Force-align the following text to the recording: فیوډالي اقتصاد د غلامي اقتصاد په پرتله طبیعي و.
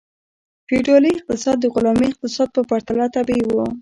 فیوډالي 0.67 1.11
اقتصاد 1.17 1.57
د 1.61 1.65
غلامي 1.73 2.05
اقتصاد 2.11 2.49
په 2.55 2.61
پرتله 2.69 3.05
طبیعي 3.15 3.43
و. 3.47 3.53